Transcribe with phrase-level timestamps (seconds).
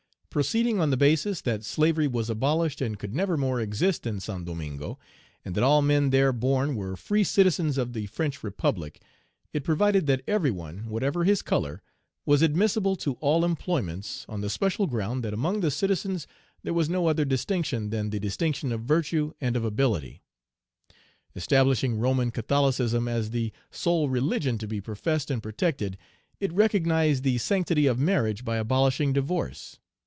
[0.31, 4.45] Proceeding on the basis that slavery was abolished and could never more exist in Saint
[4.45, 4.97] Domingo,
[5.43, 9.01] and that all men there born were free citizens of the French Republic,
[9.51, 11.81] it provided that every one, whatever his color,
[12.25, 16.27] was admissible to all employments, on the special ground that among the citizens
[16.63, 20.21] there was no other distinction than the distinction of virtue and of ability.
[21.35, 25.97] Establishing Roman Catholicism as the sole religion to be professed and protected,
[26.39, 29.77] it recognized the sanctity of marriage by abolishing divorce.